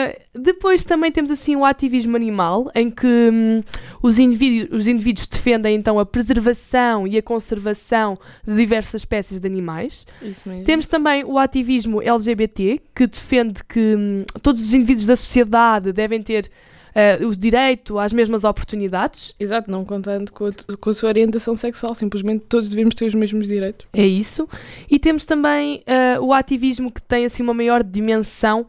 Uh, 0.09 0.41
depois 0.41 0.85
também 0.85 1.13
temos 1.13 1.31
assim 1.31 1.57
o 1.57 1.65
ativismo 1.65 2.17
animal, 2.17 2.71
em 2.75 2.91
que 2.91 3.07
hum, 3.07 3.63
os, 4.03 4.19
indivíduos, 4.19 4.81
os 4.81 4.87
indivíduos 4.87 5.27
defendem 5.27 5.77
então 5.77 5.99
a 5.99 6.07
preservação 6.07 7.07
e 7.07 7.19
a 7.19 7.23
conservação 7.23 8.19
de 8.47 8.57
diversas 8.57 9.03
espécies 9.03 9.41
de 9.41 9.47
animais. 9.47 10.07
Isso 10.23 10.49
mesmo. 10.49 10.65
Temos 10.65 10.89
também 10.89 11.25
o 11.25 11.39
ativismo 11.39 12.03
LGBT, 12.03 12.81
que 12.95 13.07
defende 13.07 13.63
que 13.65 13.97
hum, 13.97 14.25
todos 14.41 14.61
os 14.63 14.73
indivíduos 14.75 15.07
da 15.07 15.17
sociedade 15.17 15.93
devem 15.93 16.23
ter 16.23 16.51
uh, 16.93 17.27
o 17.27 17.37
direito 17.37 17.99
às 17.99 18.13
mesmas 18.13 18.45
oportunidades. 18.45 19.35
Exato, 19.39 19.71
não 19.71 19.85
contando 19.85 20.31
com 20.33 20.47
a, 20.47 20.53
com 20.79 20.91
a, 20.91 20.95
sua 20.95 21.09
orientação 21.09 21.55
sexual, 21.55 21.95
simplesmente 21.95 22.45
todos 22.49 22.69
devemos 22.69 22.95
ter 22.95 23.07
os 23.07 23.15
mesmos 23.15 23.47
direitos. 23.47 23.87
É 23.93 24.07
isso. 24.07 24.49
E 24.91 24.99
temos 24.99 25.25
também 25.25 25.83
uh, 26.19 26.23
o 26.23 26.33
ativismo 26.33 26.91
que 26.91 27.03
tem 27.03 27.25
assim 27.25 27.43
uma 27.43 27.55
maior 27.55 27.83
dimensão, 27.83 28.67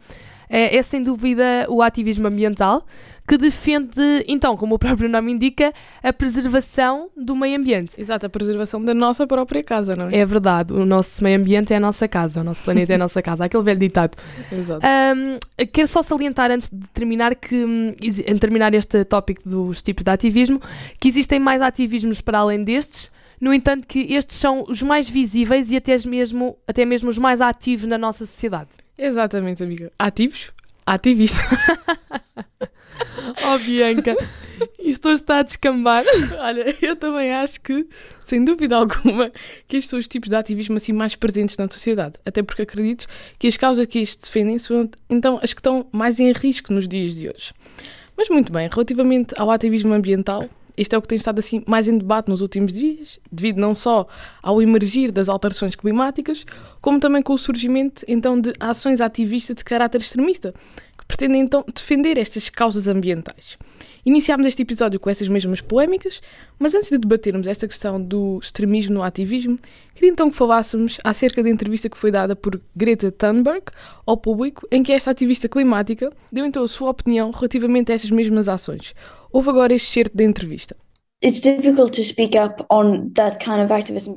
uh, 0.54 0.78
é 0.78 0.82
sem 0.84 1.02
dúvida 1.02 1.66
o 1.68 1.82
ativismo 1.82 2.28
ambiental, 2.28 2.86
que 3.28 3.38
defende, 3.38 4.02
então, 4.28 4.58
como 4.58 4.76
o 4.76 4.80
próprio 4.80 5.10
nome 5.10 5.32
indica, 5.32 5.74
a 6.02 6.12
preservação 6.12 7.10
do 7.16 7.36
meio 7.36 7.58
ambiente. 7.58 8.00
Exato, 8.00 8.26
a 8.26 8.30
preservação 8.30 8.84
da 8.84 8.94
nossa 8.94 9.26
própria 9.26 9.64
casa, 9.64 9.96
não 9.96 10.10
é? 10.10 10.18
É 10.18 10.26
verdade, 10.26 10.74
o 10.74 10.86
nosso 10.86 11.24
meio 11.24 11.40
ambiente 11.40 11.74
é 11.74 11.78
a 11.78 11.80
nossa 11.80 12.08
casa, 12.08 12.42
o 12.42 12.44
nosso 12.44 12.62
planeta 12.62 12.92
é 12.92 12.96
a 12.96 13.00
nossa 13.00 13.22
casa, 13.22 13.46
aquele 13.46 13.64
velho 13.64 13.80
ditado. 13.80 14.18
Exato. 14.52 14.86
Um, 14.86 15.66
quero 15.68 15.88
só 15.88 16.04
salientar, 16.04 16.52
antes 16.52 16.70
de 16.70 16.88
terminar, 16.90 17.34
que, 17.36 17.56
hum, 17.56 17.96
em 18.02 18.38
terminar 18.38 18.74
este 18.74 19.06
tópico 19.06 19.48
dos 19.48 19.82
tipos 19.82 20.04
de 20.04 20.12
ativismo, 20.12 20.62
que 21.00 21.08
existem 21.08 21.40
mais 21.40 21.62
ativismos 21.62 22.20
para 22.20 22.40
além 22.40 22.64
destes, 22.64 23.12
no 23.40 23.54
entanto, 23.54 23.88
que 23.88 24.14
estes 24.14 24.38
são 24.38 24.66
os 24.68 24.82
mais 24.82 25.10
visíveis 25.10 25.72
e 25.72 25.78
até 25.78 25.96
mesmo, 26.06 26.58
até 26.68 26.86
mesmo 26.86 27.10
os 27.10 27.18
mais 27.18 27.42
ativos 27.42 27.86
na 27.86 27.98
nossa 27.98 28.26
sociedade. 28.26 28.83
Exatamente, 28.98 29.64
amiga. 29.64 29.92
Ativos? 29.98 30.52
Ativista. 30.86 31.40
Oh, 33.46 33.58
Bianca, 33.58 34.16
isto 34.80 35.10
está 35.10 35.40
a 35.40 35.44
descambar. 35.44 36.04
Olha, 36.40 36.76
eu 36.82 36.96
também 36.96 37.32
acho 37.34 37.60
que, 37.62 37.88
sem 38.20 38.44
dúvida 38.44 38.76
alguma, 38.76 39.32
que 39.68 39.78
estes 39.78 39.90
são 39.90 40.00
os 40.00 40.08
tipos 40.08 40.30
de 40.30 40.36
ativismo 40.36 40.78
assim 40.78 40.92
mais 40.94 41.16
presentes 41.16 41.58
na 41.58 41.70
sociedade. 41.70 42.16
Até 42.26 42.44
porque 42.44 42.62
acredito 42.62 43.08
que 43.40 43.48
as 43.48 43.58
causas 43.58 43.86
que 43.86 44.00
estes 44.00 44.18
defendem 44.28 44.58
são, 44.60 44.90
então, 45.10 45.40
as 45.42 45.54
que 45.54 45.60
estão 45.60 45.88
mais 45.92 46.20
em 46.20 46.32
risco 46.32 46.74
nos 46.74 46.88
dias 46.88 47.16
de 47.16 47.30
hoje. 47.30 47.54
Mas 48.16 48.30
muito 48.30 48.52
bem, 48.52 48.68
relativamente 48.72 49.34
ao 49.38 49.50
ativismo 49.50 49.94
ambiental, 49.94 50.48
este 50.78 50.96
é 50.96 50.98
o 50.98 51.02
que 51.02 51.08
tem 51.08 51.16
estado 51.16 51.40
assim 51.40 51.64
mais 51.68 51.88
em 51.88 51.98
debate 51.98 52.30
nos 52.30 52.42
últimos 52.42 52.74
dias, 52.74 53.20
devido 53.32 53.58
não 53.58 53.76
só 53.76 54.08
ao 54.42 54.62
emergir 54.62 55.12
das 55.12 55.30
alterações 55.30 55.76
climáticas, 55.76 56.46
como 56.82 57.00
também 57.00 57.22
com 57.22 57.34
o 57.34 57.38
surgimento 57.38 58.04
então 58.08 58.40
de 58.40 58.52
ações 58.60 59.02
ativistas 59.02 59.56
de 59.58 59.64
caráter 59.64 60.02
extremista, 60.02 60.54
que 60.98 61.06
pretendem 61.06 61.42
então 61.42 61.64
defender 61.74 62.18
estas 62.18 62.50
causas 62.50 62.88
ambientais. 62.88 63.58
Iniciámos 64.06 64.46
este 64.46 64.62
episódio 64.64 65.00
com 65.00 65.10
essas 65.10 65.30
mesmas 65.30 65.62
polémicas, 65.62 66.22
mas 66.60 66.76
antes 66.76 66.90
de 66.90 66.98
debatermos 66.98 67.48
esta 67.48 67.68
questão 67.68 68.04
do 68.04 68.38
extremismo 68.42 68.96
no 68.96 69.04
ativismo, 69.04 69.58
queria 69.96 70.12
então 70.12 70.30
que 70.30 70.36
falássemos 70.36 70.98
acerca 71.06 71.42
da 71.42 71.50
entrevista 71.50 71.90
que 71.90 71.98
foi 71.98 72.12
dada 72.12 72.36
por 72.36 72.60
Greta 72.76 73.10
Thunberg 73.12 73.64
ao 74.06 74.18
público, 74.18 74.68
em 74.70 74.84
que 74.84 74.92
esta 74.92 75.12
ativista 75.12 75.48
climática 75.48 76.12
deu 76.30 76.46
então 76.46 76.64
a 76.64 76.68
sua 76.68 76.90
opinião 76.90 77.32
relativamente 77.32 77.94
a 77.94 77.96
estas 77.96 78.12
mesmas 78.12 78.50
ações. 78.50 78.94
Houve 79.32 79.50
agora 79.50 79.74
este 79.74 79.90
certo 79.90 80.18
da 80.18 80.24
entrevista. 80.26 80.76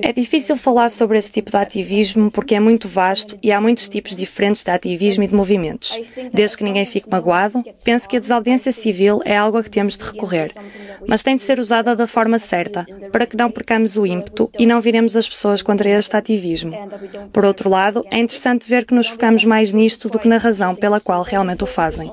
É 0.01 0.13
difícil 0.13 0.57
falar 0.57 0.89
sobre 0.89 1.17
esse 1.17 1.31
tipo 1.31 1.53
de 1.53 1.57
ativismo 1.57 2.31
porque 2.33 2.57
é 2.57 2.61
muito 2.61 2.89
vasto 2.89 3.39
e 3.41 3.53
há 3.53 3.61
muitos 3.61 3.89
tipos 3.89 4.17
diferentes 4.17 4.65
de 4.65 4.71
ativismo 4.73 5.23
e 5.23 5.29
de 5.29 5.35
movimentos. 5.35 6.01
Desde 6.33 6.57
que 6.57 6.65
ninguém 6.65 6.85
fique 6.85 7.09
magoado, 7.09 7.63
penso 7.85 8.09
que 8.09 8.17
a 8.17 8.21
desobediência 8.21 8.73
civil 8.73 9.21
é 9.25 9.37
algo 9.37 9.59
a 9.59 9.63
que 9.63 9.71
temos 9.71 9.97
de 9.97 10.05
recorrer, 10.05 10.51
mas 11.07 11.23
tem 11.23 11.37
de 11.37 11.43
ser 11.43 11.61
usada 11.61 11.95
da 11.95 12.09
forma 12.09 12.41
certa, 12.41 12.85
para 13.13 13.25
que 13.25 13.37
não 13.37 13.51
percamos 13.51 13.97
o 13.97 14.05
ímpeto 14.05 14.51
e 14.59 14.67
não 14.67 14.81
viremos 14.81 15.17
as 15.17 15.29
pessoas 15.29 15.63
contra 15.63 15.89
este 15.89 16.17
ativismo. 16.17 16.73
Por 17.33 17.45
outro 17.45 17.71
lado, 17.71 18.05
é 18.11 18.19
interessante 18.19 18.69
ver 18.69 18.85
que 18.85 18.95
nos 18.95 19.07
focamos 19.07 19.45
mais 19.45 19.73
nisto 19.73 20.09
do 20.09 20.19
que 20.19 20.27
na 20.27 20.39
razão 20.39 20.75
pela 20.75 21.01
qual 21.01 21.23
realmente 21.23 21.63
o 21.63 21.67
fazem. 21.67 22.11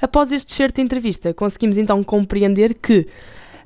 Após 0.00 0.32
este 0.32 0.52
certo 0.52 0.76
de 0.76 0.82
entrevista, 0.82 1.32
conseguimos 1.32 1.78
então 1.78 1.93
compreender 2.02 2.74
que 2.74 3.06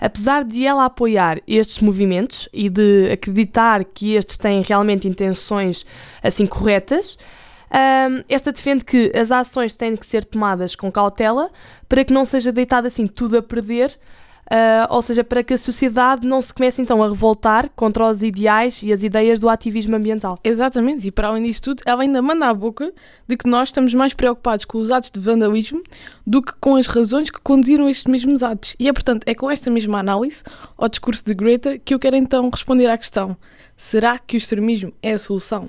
apesar 0.00 0.44
de 0.44 0.64
ela 0.64 0.84
apoiar 0.84 1.40
estes 1.46 1.78
movimentos 1.78 2.48
e 2.52 2.68
de 2.68 3.10
acreditar 3.10 3.84
que 3.84 4.14
estes 4.14 4.38
têm 4.38 4.62
realmente 4.62 5.08
intenções 5.08 5.84
assim 6.22 6.46
corretas, 6.46 7.18
um, 7.70 8.22
esta 8.28 8.52
defende 8.52 8.84
que 8.84 9.12
as 9.14 9.30
ações 9.30 9.76
têm 9.76 9.96
que 9.96 10.06
ser 10.06 10.24
tomadas 10.24 10.74
com 10.74 10.90
cautela 10.90 11.50
para 11.88 12.04
que 12.04 12.12
não 12.12 12.24
seja 12.24 12.52
deitado 12.52 12.86
assim 12.86 13.06
tudo 13.06 13.36
a 13.36 13.42
perder 13.42 13.98
Uh, 14.48 14.88
ou 14.88 15.02
seja, 15.02 15.22
para 15.22 15.44
que 15.44 15.52
a 15.52 15.58
sociedade 15.58 16.26
não 16.26 16.40
se 16.40 16.54
comece 16.54 16.80
então 16.80 17.02
a 17.02 17.08
revoltar 17.08 17.70
contra 17.76 18.06
os 18.06 18.22
ideais 18.22 18.82
e 18.82 18.90
as 18.90 19.02
ideias 19.02 19.38
do 19.38 19.48
ativismo 19.48 19.94
ambiental. 19.94 20.38
Exatamente, 20.42 21.06
e 21.06 21.10
para 21.10 21.28
além 21.28 21.42
disso 21.42 21.62
tudo, 21.62 21.82
ela 21.84 22.02
ainda 22.02 22.22
manda 22.22 22.46
a 22.46 22.54
boca 22.54 22.90
de 23.26 23.36
que 23.36 23.46
nós 23.46 23.68
estamos 23.68 23.92
mais 23.92 24.14
preocupados 24.14 24.64
com 24.64 24.78
os 24.78 24.90
atos 24.90 25.10
de 25.10 25.20
vandalismo 25.20 25.82
do 26.26 26.40
que 26.40 26.54
com 26.58 26.76
as 26.76 26.86
razões 26.86 27.30
que 27.30 27.40
conduziram 27.40 27.90
estes 27.90 28.06
mesmos 28.06 28.42
atos. 28.42 28.74
E 28.78 28.88
é, 28.88 28.92
portanto, 28.92 29.24
é 29.26 29.34
com 29.34 29.50
esta 29.50 29.70
mesma 29.70 29.98
análise, 29.98 30.42
ao 30.78 30.88
discurso 30.88 31.22
de 31.26 31.34
Greta, 31.34 31.78
que 31.78 31.92
eu 31.92 31.98
quero 31.98 32.16
então 32.16 32.48
responder 32.48 32.90
à 32.90 32.96
questão: 32.96 33.36
será 33.76 34.18
que 34.18 34.34
o 34.34 34.38
extremismo 34.38 34.94
é 35.02 35.12
a 35.12 35.18
solução? 35.18 35.68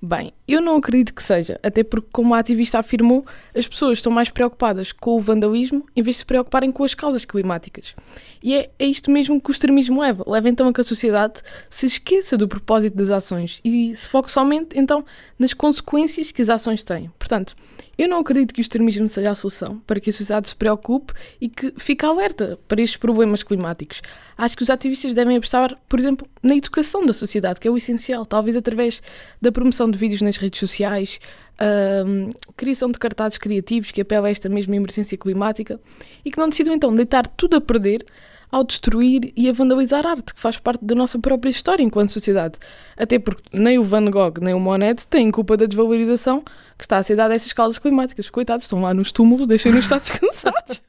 Bem, 0.00 0.34
eu 0.46 0.60
não 0.60 0.76
acredito 0.76 1.14
que 1.14 1.22
seja, 1.22 1.58
até 1.62 1.82
porque, 1.82 2.08
como 2.12 2.34
a 2.34 2.38
ativista 2.38 2.78
afirmou, 2.78 3.24
as 3.56 3.66
pessoas 3.66 3.98
estão 3.98 4.12
mais 4.12 4.28
preocupadas 4.28 4.92
com 4.92 5.16
o 5.16 5.20
vandalismo 5.20 5.86
em 5.96 6.02
vez 6.02 6.16
de 6.16 6.18
se 6.20 6.26
preocuparem 6.26 6.70
com 6.70 6.84
as 6.84 6.94
causas 6.94 7.24
climáticas. 7.24 7.94
E 8.42 8.54
é, 8.54 8.70
é 8.78 8.84
isto 8.84 9.10
mesmo 9.10 9.40
que 9.40 9.50
o 9.50 9.52
extremismo 9.52 10.02
leva. 10.02 10.22
Leva 10.26 10.50
então 10.50 10.68
a 10.68 10.72
que 10.72 10.82
a 10.82 10.84
sociedade 10.84 11.40
se 11.70 11.86
esqueça 11.86 12.36
do 12.36 12.46
propósito 12.46 12.94
das 12.94 13.08
ações 13.08 13.58
e 13.64 13.96
se 13.96 14.06
foque 14.06 14.30
somente 14.30 14.78
então 14.78 15.02
nas 15.38 15.54
consequências 15.54 16.30
que 16.30 16.42
as 16.42 16.50
ações 16.50 16.84
têm. 16.84 17.10
Portanto, 17.18 17.56
eu 17.96 18.08
não 18.08 18.18
acredito 18.18 18.52
que 18.52 18.60
o 18.60 18.62
extremismo 18.62 19.08
seja 19.08 19.30
a 19.30 19.34
solução 19.34 19.80
para 19.86 20.00
que 20.00 20.10
a 20.10 20.12
sociedade 20.12 20.48
se 20.48 20.56
preocupe 20.56 21.12
e 21.40 21.48
que 21.48 21.72
fique 21.76 22.04
alerta 22.04 22.58
para 22.66 22.82
estes 22.82 22.96
problemas 22.96 23.42
climáticos. 23.42 24.02
Acho 24.36 24.56
que 24.56 24.62
os 24.62 24.70
ativistas 24.70 25.14
devem 25.14 25.36
apostar, 25.36 25.78
por 25.88 25.98
exemplo, 25.98 26.26
na 26.42 26.56
educação 26.56 27.06
da 27.06 27.12
sociedade, 27.12 27.60
que 27.60 27.68
é 27.68 27.70
o 27.70 27.76
essencial, 27.76 28.26
talvez 28.26 28.56
através 28.56 29.02
da 29.40 29.52
promoção 29.52 29.88
de 29.90 29.96
vídeos 29.96 30.22
nas 30.22 30.33
redes 30.36 30.58
sociais, 30.58 31.18
a 31.58 32.52
criação 32.56 32.90
de 32.90 32.98
cartazes 32.98 33.38
criativos 33.38 33.90
que 33.90 34.00
apelam 34.00 34.24
a 34.24 34.30
esta 34.30 34.48
mesma 34.48 34.76
emergência 34.76 35.16
climática 35.16 35.80
e 36.24 36.30
que 36.30 36.38
não 36.38 36.48
decidam 36.48 36.74
então 36.74 36.94
deitar 36.94 37.26
tudo 37.26 37.56
a 37.56 37.60
perder 37.60 38.04
ao 38.50 38.62
destruir 38.62 39.32
e 39.36 39.48
a 39.48 39.52
vandalizar 39.52 40.06
arte, 40.06 40.32
que 40.32 40.40
faz 40.40 40.58
parte 40.58 40.84
da 40.84 40.94
nossa 40.94 41.18
própria 41.18 41.50
história 41.50 41.82
enquanto 41.82 42.12
sociedade. 42.12 42.56
Até 42.96 43.18
porque 43.18 43.42
nem 43.52 43.78
o 43.78 43.82
Van 43.82 44.04
Gogh 44.04 44.34
nem 44.40 44.54
o 44.54 44.60
Monet 44.60 45.04
têm 45.08 45.30
culpa 45.30 45.56
da 45.56 45.66
desvalorização 45.66 46.40
que 46.78 46.84
está 46.84 46.98
a 46.98 47.02
ser 47.02 47.16
dada 47.16 47.32
a 47.32 47.36
estas 47.36 47.52
causas 47.52 47.78
climáticas. 47.78 48.30
Coitados, 48.30 48.64
estão 48.64 48.80
lá 48.80 48.94
nos 48.94 49.10
túmulos, 49.10 49.46
deixem-nos 49.46 49.84
estar 49.84 49.98
descansados. 49.98 50.82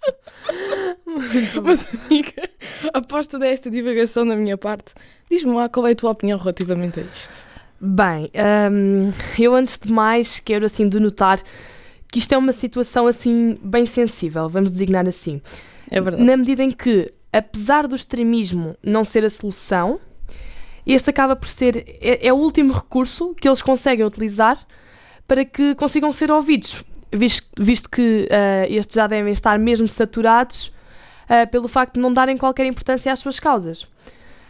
Mas, 1.64 1.88
amiga, 2.06 2.50
após 2.94 3.26
toda 3.26 3.48
esta 3.48 3.72
divagação 3.72 4.28
da 4.28 4.36
minha 4.36 4.58
parte, 4.58 4.94
diz-me 5.30 5.54
lá 5.54 5.70
qual 5.70 5.88
é 5.88 5.92
a 5.92 5.96
tua 5.96 6.12
opinião 6.12 6.38
relativamente 6.38 7.00
a 7.00 7.04
isto. 7.04 7.46
Bem, 7.80 8.32
um, 8.72 9.12
eu 9.42 9.54
antes 9.54 9.78
de 9.78 9.92
mais 9.92 10.40
quero 10.40 10.66
assim 10.66 10.88
denotar 10.88 11.42
que 12.08 12.20
isto 12.20 12.34
é 12.34 12.38
uma 12.38 12.54
situação 12.54 13.08
assim 13.08 13.58
bem 13.62 13.86
sensível, 13.86 14.48
vamos 14.48 14.72
designar 14.72 15.08
assim. 15.08 15.42
É 15.92 16.00
verdade. 16.00 16.24
Na 16.24 16.38
medida 16.38 16.64
em 16.64 16.72
que 16.72 17.14
apesar 17.32 17.86
do 17.86 17.96
extremismo 17.96 18.78
não 18.82 19.04
ser 19.04 19.26
a 19.26 19.30
solução, 19.30 20.00
este 20.88 21.10
acaba 21.10 21.36
por 21.36 21.50
ser 21.50 21.84
é, 22.00 22.28
é, 22.28 22.34
o 22.34 22.38
último 22.38 22.72
recurso 22.72 23.36
que 23.36 23.48
eles 23.48 23.62
conseguem 23.62 24.06
utilizar 24.06 24.58
para 25.28 25.44
que 25.44 25.76
consigam 25.76 26.12
ser 26.14 26.32
ouvidos, 26.32 26.84
visto, 27.12 27.48
visto 27.62 27.90
que 27.90 28.30
uh, 28.32 28.72
estes 28.72 28.96
já 28.96 29.08
devem 29.08 29.34
estar 29.34 29.60
mesmo 29.60 29.88
saturados 29.88 30.68
uh, 31.26 31.50
pelo 31.52 31.68
facto 31.68 31.96
de 31.96 32.00
não 32.00 32.14
darem 32.14 32.38
qualquer 32.38 32.66
importância 32.66 33.12
às 33.12 33.20
suas 33.20 33.40
causas. 33.40 33.88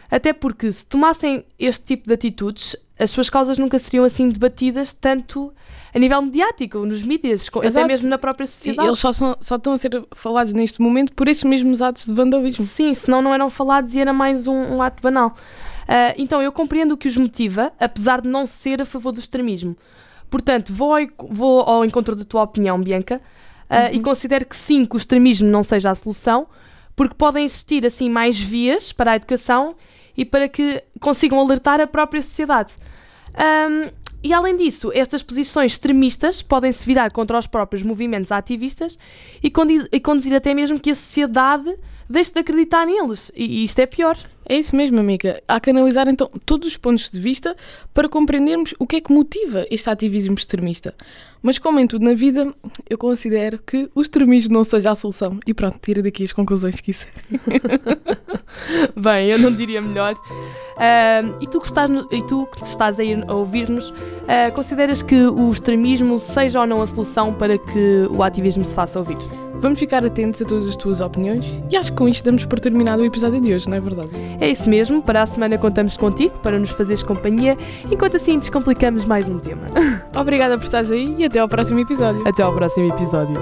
Até 0.08 0.32
porque, 0.32 0.70
se 0.70 0.86
tomassem 0.86 1.44
este 1.58 1.84
tipo 1.84 2.06
de 2.06 2.14
atitudes, 2.14 2.76
as 2.98 3.10
suas 3.10 3.28
causas 3.28 3.58
nunca 3.58 3.78
seriam 3.78 4.04
assim 4.04 4.28
debatidas 4.28 4.92
tanto 4.92 5.52
a 5.94 5.98
nível 5.98 6.20
mediático, 6.20 6.84
nos 6.84 7.02
mídias, 7.02 7.48
até 7.64 7.86
mesmo 7.86 8.08
na 8.08 8.18
própria 8.18 8.46
sociedade. 8.46 8.86
E 8.86 8.90
eles 8.90 8.98
só, 8.98 9.12
são, 9.12 9.34
só 9.40 9.56
estão 9.56 9.72
a 9.72 9.76
ser 9.78 10.04
falados 10.14 10.52
neste 10.52 10.80
momento 10.80 11.12
por 11.14 11.26
estes 11.26 11.44
mesmos 11.44 11.80
atos 11.80 12.04
de 12.04 12.12
vandalismo. 12.12 12.64
Sim, 12.66 12.92
senão 12.92 13.22
não 13.22 13.32
eram 13.32 13.48
falados 13.48 13.94
e 13.94 14.00
era 14.00 14.12
mais 14.12 14.46
um, 14.46 14.76
um 14.76 14.82
ato 14.82 15.02
banal. 15.02 15.28
Uh, 15.28 16.12
então, 16.18 16.42
eu 16.42 16.52
compreendo 16.52 16.92
o 16.92 16.96
que 16.98 17.08
os 17.08 17.16
motiva, 17.16 17.72
apesar 17.80 18.20
de 18.20 18.28
não 18.28 18.44
ser 18.44 18.82
a 18.82 18.84
favor 18.84 19.12
do 19.12 19.20
extremismo. 19.20 19.74
Portanto, 20.28 20.70
vou 20.70 20.94
ao, 20.94 21.00
vou 21.30 21.60
ao 21.60 21.84
encontro 21.84 22.14
da 22.14 22.24
tua 22.24 22.42
opinião, 22.42 22.78
Bianca, 22.78 23.20
uh, 23.70 23.74
uhum. 23.74 23.88
e 23.92 24.00
considero 24.00 24.44
que 24.44 24.56
sim, 24.56 24.84
que 24.84 24.96
o 24.96 24.98
extremismo 24.98 25.48
não 25.48 25.62
seja 25.62 25.90
a 25.90 25.94
solução, 25.94 26.46
porque 26.94 27.14
podem 27.14 27.44
existir 27.44 27.86
assim 27.86 28.10
mais 28.10 28.38
vias 28.38 28.92
para 28.92 29.12
a 29.12 29.16
educação 29.16 29.76
e 30.16 30.24
para 30.24 30.48
que 30.48 30.82
consigam 31.00 31.38
alertar 31.38 31.80
a 31.80 31.86
própria 31.86 32.22
sociedade. 32.22 32.74
Um, 33.34 33.90
e 34.22 34.32
além 34.32 34.56
disso, 34.56 34.90
estas 34.92 35.22
posições 35.22 35.72
extremistas 35.72 36.42
podem 36.42 36.72
se 36.72 36.84
virar 36.86 37.12
contra 37.12 37.38
os 37.38 37.46
próprios 37.46 37.82
movimentos 37.82 38.32
ativistas 38.32 38.98
e, 39.42 39.50
conduzir 39.50 40.34
até 40.34 40.52
mesmo 40.52 40.80
que 40.80 40.90
a 40.90 40.94
sociedade 40.94 41.76
deixe 42.08 42.32
de 42.32 42.40
acreditar 42.40 42.86
neles. 42.86 43.30
E, 43.36 43.44
e 43.44 43.64
isto 43.64 43.78
é 43.78 43.86
pior. 43.86 44.18
É 44.48 44.56
isso 44.56 44.76
mesmo, 44.76 45.00
amiga. 45.00 45.42
Há 45.48 45.58
que 45.58 45.70
analisar 45.70 46.06
então 46.06 46.30
todos 46.44 46.68
os 46.68 46.76
pontos 46.76 47.10
de 47.10 47.18
vista 47.18 47.54
para 47.92 48.08
compreendermos 48.08 48.74
o 48.78 48.86
que 48.86 48.96
é 48.96 49.00
que 49.00 49.12
motiva 49.12 49.66
este 49.70 49.90
ativismo 49.90 50.34
extremista. 50.34 50.94
Mas, 51.42 51.58
como 51.58 51.80
em 51.80 51.86
tudo 51.86 52.04
na 52.04 52.14
vida, 52.14 52.52
eu 52.88 52.96
considero 52.96 53.58
que 53.58 53.90
o 53.94 54.00
extremismo 54.00 54.54
não 54.54 54.64
seja 54.64 54.92
a 54.92 54.94
solução. 54.94 55.38
E 55.46 55.52
pronto, 55.52 55.78
tira 55.80 56.02
daqui 56.02 56.22
as 56.22 56.32
conclusões 56.32 56.76
que 56.76 56.92
quiser. 56.92 57.12
Bem, 58.96 59.28
eu 59.28 59.38
não 59.38 59.52
diria 59.52 59.82
melhor. 59.82 60.14
Uh, 60.14 61.36
e, 61.40 61.46
tu 61.46 61.60
que 61.60 61.66
estás, 61.66 61.90
e 62.12 62.22
tu 62.26 62.46
que 62.46 62.64
estás 62.64 63.00
aí 63.00 63.14
a 63.26 63.34
ouvir-nos, 63.34 63.90
uh, 63.90 64.52
consideras 64.54 65.02
que 65.02 65.26
o 65.26 65.50
extremismo 65.50 66.18
seja 66.18 66.60
ou 66.60 66.66
não 66.66 66.82
a 66.82 66.86
solução 66.86 67.34
para 67.34 67.58
que 67.58 68.06
o 68.10 68.22
ativismo 68.22 68.64
se 68.64 68.74
faça 68.74 68.98
ouvir? 68.98 69.45
Vamos 69.60 69.78
ficar 69.78 70.04
atentos 70.04 70.42
a 70.42 70.44
todas 70.44 70.68
as 70.68 70.76
tuas 70.76 71.00
opiniões 71.00 71.44
e 71.70 71.76
acho 71.76 71.90
que 71.90 71.98
com 71.98 72.08
isto 72.08 72.24
damos 72.24 72.44
por 72.44 72.60
terminado 72.60 73.02
o 73.02 73.06
episódio 73.06 73.40
de 73.40 73.54
hoje, 73.54 73.68
não 73.68 73.76
é 73.76 73.80
verdade? 73.80 74.10
É 74.40 74.48
isso 74.50 74.68
mesmo, 74.68 75.02
para 75.02 75.22
a 75.22 75.26
semana 75.26 75.58
contamos 75.58 75.96
contigo 75.96 76.38
para 76.38 76.58
nos 76.58 76.70
fazeres 76.70 77.02
companhia, 77.02 77.56
enquanto 77.90 78.16
assim 78.16 78.38
descomplicamos 78.38 79.04
mais 79.04 79.28
um 79.28 79.38
tema. 79.38 79.66
Obrigada 80.14 80.56
por 80.56 80.64
estares 80.64 80.90
aí 80.90 81.14
e 81.18 81.24
até 81.24 81.38
ao 81.38 81.48
próximo 81.48 81.80
episódio. 81.80 82.26
Até 82.26 82.42
ao 82.42 82.54
próximo 82.54 82.92
episódio. 82.92 83.36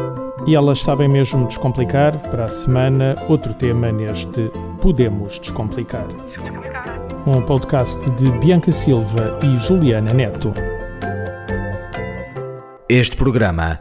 E 0.47 0.55
elas 0.55 0.83
sabem 0.83 1.09
mesmo 1.09 1.47
descomplicar, 1.47 2.19
para 2.31 2.45
a 2.45 2.49
semana, 2.49 3.17
outro 3.29 3.55
tema 3.55 3.91
neste 3.91 4.51
Podemos 4.81 5.39
Descomplicar. 5.39 6.07
Um 7.27 7.41
podcast 7.41 8.11
de 8.11 8.31
Bianca 8.33 8.71
Silva 8.71 9.39
e 9.43 9.57
Juliana 9.57 10.13
Neto. 10.13 10.53
Este 12.87 13.17
programa 13.17 13.81